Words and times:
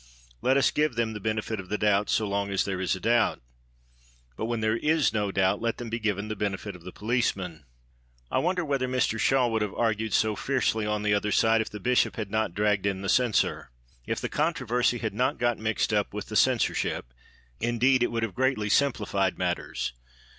Let 0.41 0.57
us 0.57 0.71
give 0.71 0.95
them 0.95 1.13
the 1.13 1.19
benefit 1.19 1.59
of 1.59 1.69
the 1.69 1.77
doubt, 1.77 2.09
so 2.09 2.27
long 2.27 2.49
as 2.49 2.65
there 2.65 2.81
is 2.81 2.95
a 2.95 2.99
doubt. 2.99 3.39
But 4.35 4.45
when 4.45 4.59
there 4.61 4.77
is 4.77 5.13
no 5.13 5.31
doubt, 5.31 5.61
let 5.61 5.77
them 5.77 5.91
be 5.91 5.99
given 5.99 6.27
the 6.27 6.35
benefit 6.35 6.75
of 6.75 6.81
the 6.81 6.91
policeman. 6.91 7.65
I 8.31 8.39
wonder 8.39 8.65
whether 8.65 8.87
Mr 8.87 9.19
Shaw 9.19 9.47
would 9.49 9.61
have 9.61 9.75
argued 9.75 10.13
so 10.13 10.35
fiercely 10.35 10.87
on 10.87 11.03
the 11.03 11.13
other 11.13 11.31
side 11.31 11.61
if 11.61 11.69
the 11.69 11.79
Bishop 11.79 12.15
had 12.15 12.31
not 12.31 12.55
dragged 12.55 12.87
in 12.87 13.03
the 13.03 13.09
Censor. 13.09 13.69
If 14.07 14.19
the 14.19 14.27
controversy 14.27 14.97
had 14.97 15.13
not 15.13 15.37
got 15.37 15.59
mixed 15.59 15.93
up 15.93 16.15
with 16.15 16.29
the 16.29 16.35
Censorship, 16.35 17.13
indeed, 17.59 18.01
it 18.01 18.11
would 18.11 18.23
have 18.23 18.33
greatly 18.33 18.69
simplified 18.69 19.37
matters. 19.37 19.93